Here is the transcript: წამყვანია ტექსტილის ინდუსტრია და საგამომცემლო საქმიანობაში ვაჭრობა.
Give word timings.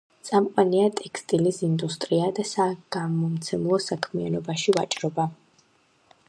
წამყვანია 0.27 0.85
ტექსტილის 0.99 1.59
ინდუსტრია 1.67 2.29
და 2.39 2.45
საგამომცემლო 2.53 3.81
საქმიანობაში 3.89 4.75
ვაჭრობა. 4.79 5.29